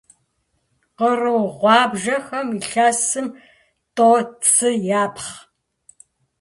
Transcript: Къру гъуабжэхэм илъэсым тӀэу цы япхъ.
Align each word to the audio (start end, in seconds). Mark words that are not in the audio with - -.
Къру 0.97 1.37
гъуабжэхэм 1.59 2.47
илъэсым 2.59 3.27
тӀэу 3.95 4.17
цы 4.51 4.69
япхъ. 5.03 5.33